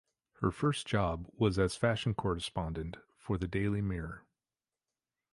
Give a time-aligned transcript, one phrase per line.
[0.39, 4.25] Her first job was as fashion correspondent for the "Daily Mirror".